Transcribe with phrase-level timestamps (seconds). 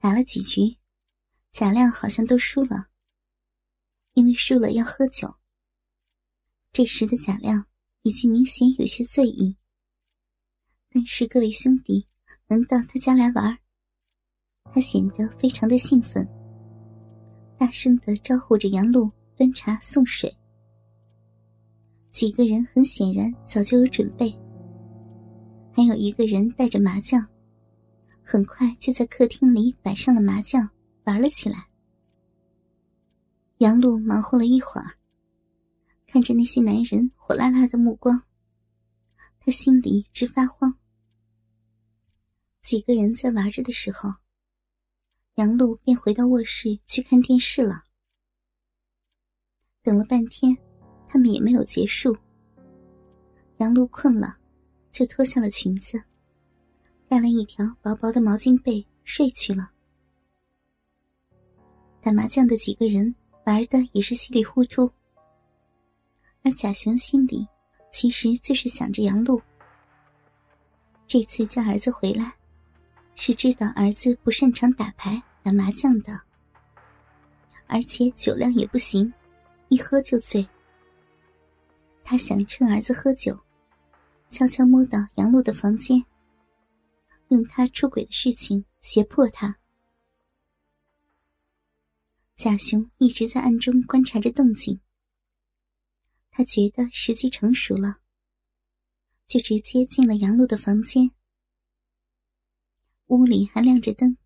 [0.00, 0.78] 打了几局，
[1.50, 2.86] 贾亮好像都输了，
[4.14, 5.34] 因为输了要喝酒。
[6.70, 7.66] 这时的贾亮
[8.02, 9.56] 已经明显有些醉意，
[10.88, 12.06] 但是各位兄弟
[12.46, 13.58] 能到他家来玩，
[14.72, 16.26] 他显得非常的兴奋，
[17.58, 20.32] 大声的招呼着杨璐端茶送水。
[22.12, 24.30] 几个人很显然早就有准备，
[25.72, 27.28] 还有一个人带着麻将。
[28.30, 30.68] 很快就在客厅里摆上了麻将，
[31.04, 31.70] 玩了起来。
[33.56, 34.98] 杨璐忙活了一会儿，
[36.06, 38.22] 看着那些男人火辣辣的目光，
[39.40, 40.78] 他心里直发慌。
[42.60, 44.12] 几个人在玩着的时候，
[45.36, 47.84] 杨璐便回到卧室去看电视了。
[49.82, 50.54] 等了半天，
[51.08, 52.14] 他们也没有结束。
[53.56, 54.36] 杨璐困了，
[54.92, 56.04] 就脱下了裙子。
[57.08, 59.70] 盖了一条薄薄的毛巾被睡去了。
[62.00, 64.90] 打麻将的几个人玩的也是稀里糊涂，
[66.42, 67.46] 而贾雄心里
[67.90, 69.40] 其实就是想着杨璐。
[71.06, 72.34] 这次叫儿子回来，
[73.14, 76.20] 是知道儿子不擅长打牌打麻将的，
[77.66, 79.10] 而且酒量也不行，
[79.68, 80.46] 一喝就醉。
[82.04, 83.38] 他想趁儿子喝酒，
[84.28, 86.04] 悄悄摸到杨璐的房间。
[87.28, 89.58] 用他出轨的事情胁迫他。
[92.34, 94.80] 贾雄一直在暗中观察着动静，
[96.30, 97.98] 他觉得时机成熟了，
[99.26, 101.10] 就直接进了杨璐的房间。
[103.08, 104.16] 屋里还亮着灯，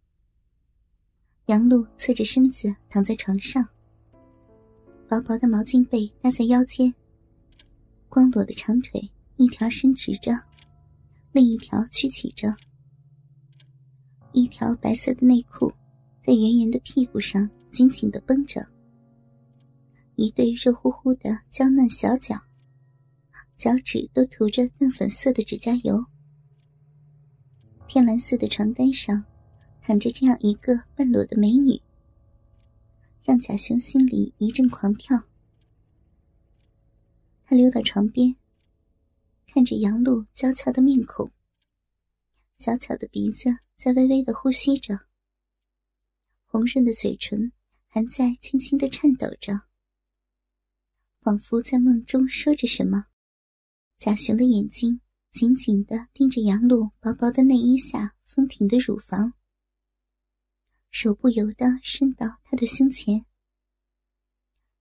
[1.46, 3.66] 杨璐侧着身子躺在床上，
[5.08, 6.94] 薄薄的毛巾被搭在腰间，
[8.08, 10.32] 光裸的长腿一条伸直着，
[11.32, 12.54] 另一条曲起着。
[14.32, 15.72] 一条白色的内裤，
[16.20, 18.66] 在圆圆的屁股上紧紧的绷着。
[20.16, 22.36] 一对热乎乎的娇嫩小脚，
[23.56, 26.04] 脚趾都涂着淡粉色的指甲油。
[27.88, 29.24] 天蓝色的床单上，
[29.82, 31.80] 躺着这样一个半裸的美女，
[33.22, 35.22] 让贾雄心里一阵狂跳。
[37.44, 38.34] 他溜到床边，
[39.46, 41.30] 看着杨露娇俏的面孔，
[42.56, 43.61] 小巧的鼻子。
[43.74, 45.06] 在微微的呼吸着，
[46.44, 47.50] 红润的嘴唇
[47.88, 49.62] 还在轻轻的颤抖着，
[51.20, 53.06] 仿佛在梦中说着什么。
[53.98, 55.00] 贾雄的眼睛
[55.32, 59.32] 紧紧的盯着杨露薄薄的内衣下丰挺的乳房，
[60.90, 63.26] 手不由得伸到她的胸前，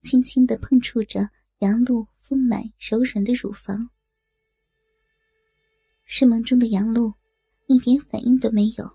[0.03, 3.89] 轻轻的碰触着杨露丰满柔软的乳房。
[6.05, 7.20] 睡梦中的杨露。
[7.67, 8.89] 一点反应都没有。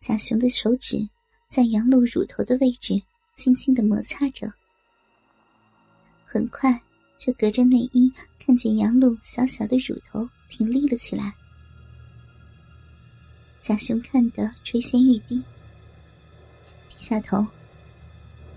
[0.00, 1.08] 贾雄的手指
[1.48, 2.94] 在杨露乳头的位置
[3.36, 4.52] 轻轻的摩擦着，
[6.24, 6.80] 很快
[7.18, 11.34] 就隔着内衣看见杨露小小的乳头挺立了起来。
[13.60, 15.38] 贾雄看得垂涎欲滴，
[16.88, 17.44] 低下头，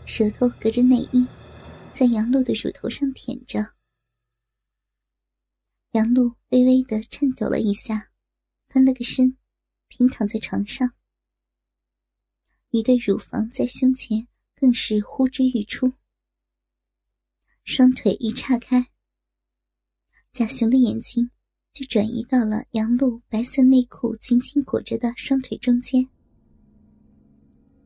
[0.06, 1.26] 舌头隔着内衣，
[1.92, 3.66] 在杨露的乳头上舔着。
[5.94, 8.09] 杨露微微的颤抖了一下。
[8.70, 9.36] 翻了个身，
[9.88, 10.94] 平躺在床上，
[12.70, 15.92] 一对乳房在胸前更是呼之欲出。
[17.64, 18.92] 双腿一岔开，
[20.32, 21.32] 贾雄的眼睛
[21.74, 26.08] 就转移到了杨露白色内裤紧紧裹着的双腿中间。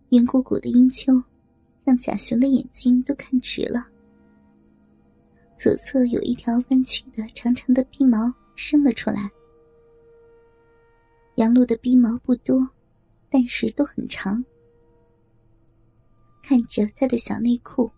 [0.09, 1.13] 圆鼓鼓的阴丘，
[1.85, 3.89] 让贾雄的眼睛都看直了。
[5.57, 8.17] 左侧有一条弯曲的长长的鼻毛
[8.57, 9.31] 伸了出来。
[11.35, 12.69] 杨璐的鼻毛不多，
[13.29, 14.43] 但是都很长。
[16.43, 17.91] 看着她的小内裤，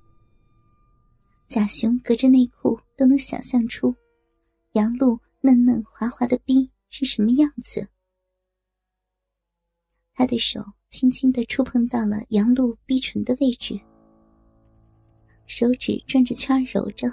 [1.47, 3.93] 贾雄隔着内裤都能想象出
[4.73, 7.87] 杨璐嫩嫩滑滑的逼是什么样子。
[10.13, 13.77] 他的手轻轻的触碰到了杨璐逼唇的位置，
[15.45, 17.11] 手指转着圈揉着，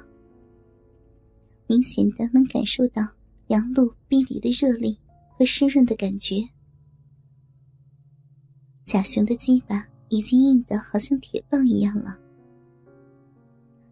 [1.67, 3.03] 明显的能感受到
[3.49, 4.97] 杨璐逼里的热力。
[5.39, 6.49] 和湿润的感觉，
[8.87, 12.19] 贾雄的鸡巴已经硬得好像铁棒一样了，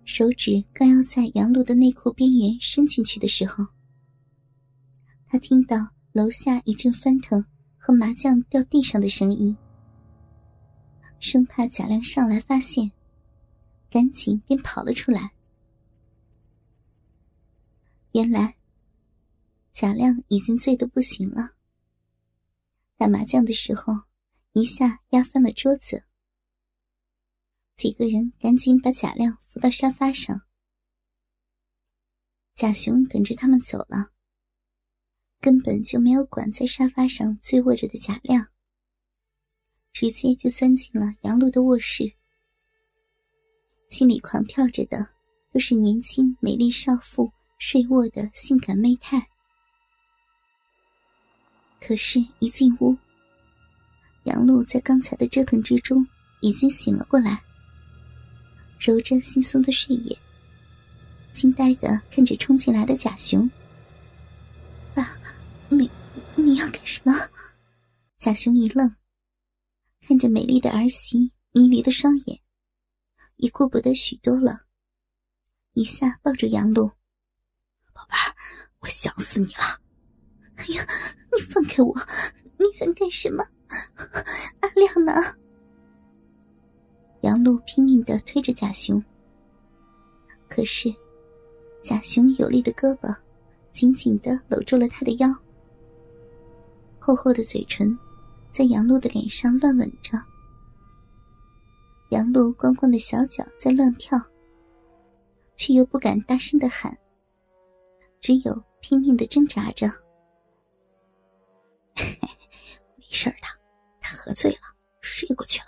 [0.04, 3.66] 手指刚要在杨璐的内裤边缘伸进去的时候，
[5.26, 5.76] 他听到
[6.12, 7.44] 楼下一阵翻腾
[7.78, 9.56] 和麻将掉地上的声音，
[11.19, 12.92] 生怕贾亮上来发现，
[13.88, 15.32] 赶紧便跑了出来。
[18.12, 18.56] 原来，
[19.72, 21.52] 贾亮已经醉得不行了。
[22.96, 23.94] 打麻将的时候，
[24.52, 26.05] 一下压翻了桌子。
[27.76, 30.43] 几个人赶紧把贾亮扶到沙发上。
[32.55, 34.12] 贾雄等着他们走了，
[35.40, 38.46] 根本就没有管在沙发上醉卧着的贾亮，
[39.93, 42.12] 直接就钻进了杨璐的卧室，
[43.88, 45.08] 心里狂跳着的
[45.52, 47.32] 都是年轻美丽少妇。
[47.62, 49.28] 睡卧的性感媚态，
[51.80, 52.96] 可是，一进屋，
[54.24, 56.06] 杨璐在刚才的折腾之中
[56.40, 57.42] 已经醒了过来，
[58.78, 60.16] 揉着惺忪的睡眼，
[61.32, 63.50] 惊呆的看着冲进来的贾雄。
[64.94, 65.18] 爸，
[65.68, 65.90] 你
[66.36, 67.12] 你要干什么？
[68.18, 68.94] 贾雄一愣，
[70.02, 72.38] 看着美丽的儿媳迷离的双眼，
[73.36, 74.66] 已顾不得许多了，
[75.72, 76.90] 一下抱住杨璐。
[77.94, 78.36] 宝贝儿，
[78.80, 79.80] 我想死你了！
[80.60, 80.86] 哎呀，
[81.32, 81.94] 你放开我！
[82.58, 83.42] 你想干什么？
[84.60, 85.12] 阿亮呢？
[87.22, 89.02] 杨璐拼命的推着贾雄，
[90.50, 90.94] 可是
[91.82, 93.14] 贾雄有力的胳膊
[93.72, 95.34] 紧紧的搂住了他的腰，
[96.98, 97.98] 厚厚的嘴唇
[98.50, 100.22] 在杨璐的脸上乱吻着，
[102.10, 104.20] 杨璐光光的小脚在乱跳，
[105.56, 106.94] 却又不敢大声的喊。
[108.20, 109.90] 只有拼命的挣扎着。
[112.97, 113.47] 没事的，
[114.00, 114.58] 他喝醉了，
[115.00, 115.67] 睡过去了，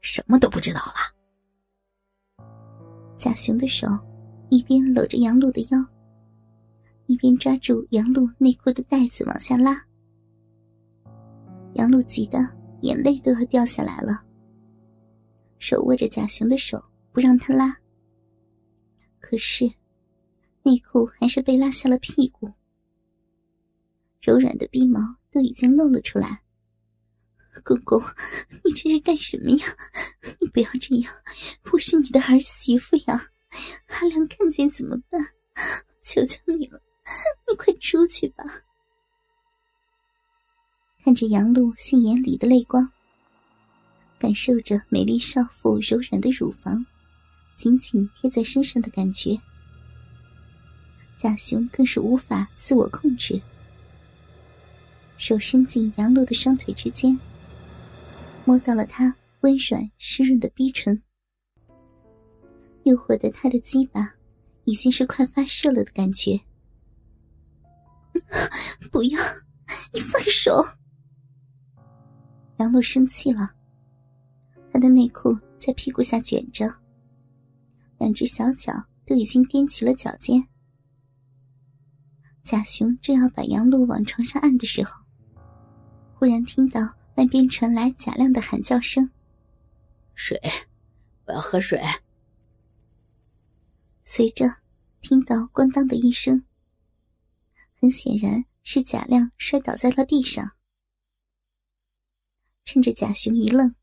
[0.00, 2.44] 什么都不知道了。
[3.16, 3.86] 贾雄的手
[4.50, 5.78] 一边搂着杨璐的腰，
[7.06, 9.84] 一边抓住杨璐内裤的带子往下拉。
[11.74, 12.38] 杨璐急得
[12.82, 14.24] 眼泪都要掉下来了，
[15.58, 16.82] 手握着贾雄的手
[17.12, 17.76] 不让他拉，
[19.20, 19.70] 可是。
[20.62, 22.52] 内裤还是被拉下了屁股，
[24.20, 24.98] 柔软的鼻毛
[25.36, 26.40] 都已经露了出来。
[27.62, 28.02] 公公，
[28.64, 29.66] 你这是干什么呀？
[30.40, 31.12] 你不要这样，
[31.70, 33.20] 我是你的儿媳妇呀！
[33.88, 35.20] 阿良看见怎么办？
[36.02, 36.80] 求求你了，
[37.46, 38.44] 你快出去吧！
[41.04, 42.90] 看着杨璐杏眼里的泪光，
[44.18, 46.86] 感受着美丽少妇柔软的乳房
[47.56, 49.38] 紧紧贴在身上的感觉。
[51.18, 53.38] 贾雄更是无法自我控制，
[55.18, 57.18] 手伸进杨璐的双腿之间，
[58.44, 61.02] 摸到了她温软湿润的逼唇，
[62.84, 64.14] 诱惑的他的鸡巴
[64.64, 66.38] 已经是快发射了的感觉。
[68.90, 69.20] 不要，
[69.92, 70.64] 你放手！
[72.58, 73.50] 杨璐生气了，
[74.72, 76.72] 她的内裤在屁股下卷着，
[77.98, 78.72] 两只小脚
[79.04, 80.42] 都已经踮起了脚尖。
[82.42, 85.02] 贾雄正要把杨璐往床上按的时候，
[86.18, 86.80] 忽然听到
[87.16, 89.10] 外边传来贾亮的喊叫声
[90.16, 90.40] ：“水，
[91.26, 91.78] 我要喝水。”
[94.02, 94.46] 随着
[95.02, 96.46] 听到“咣当”的一声，
[97.78, 100.52] 很显然是贾亮摔倒在了地上。
[102.64, 103.74] 趁着贾雄一愣，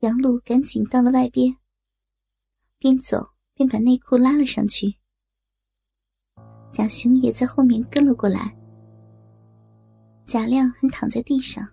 [0.00, 1.56] 杨璐赶紧到了外边，
[2.78, 4.96] 边走边把内裤拉了上去。
[6.72, 8.57] 贾雄也在后面跟了过来。
[10.28, 11.66] 贾亮还躺在地上，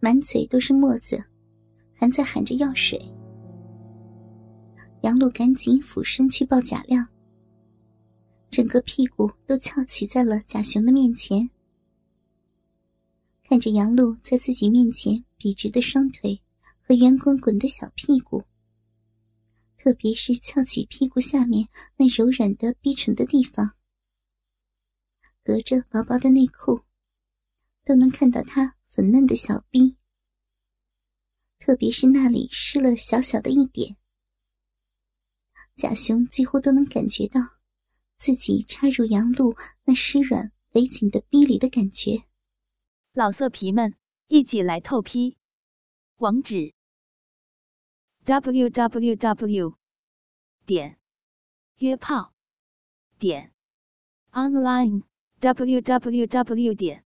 [0.00, 1.24] 满嘴都是沫子，
[1.94, 3.00] 还在喊着要水。
[5.02, 7.06] 杨璐赶紧俯身去抱贾亮，
[8.50, 11.48] 整个屁股都翘起在了贾雄的面前。
[13.44, 16.42] 看着杨璐在自己面前笔直的双腿
[16.80, 18.42] 和圆滚滚的小屁股，
[19.78, 23.70] 特别是翘起屁股下面那柔软的逼唇的地方。
[25.44, 26.80] 隔着薄薄的内裤，
[27.86, 29.96] 都能看到他粉嫩的小臂，
[31.60, 33.96] 特别是那里湿了小小的一点。
[35.76, 37.40] 贾雄几乎都能感觉到
[38.18, 42.24] 自己插入杨露那湿软肥紧的逼里的感觉。
[43.12, 43.94] 老色皮们，
[44.26, 45.36] 一起来透批！
[46.16, 46.74] 网址
[48.24, 49.78] ：w w w.
[50.66, 50.98] 点
[51.76, 52.34] 约炮
[53.16, 53.54] 点
[54.32, 55.04] online。
[55.38, 56.74] www.
[56.74, 57.05] 点